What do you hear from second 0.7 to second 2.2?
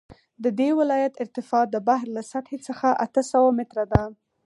ولایت ارتفاع د بحر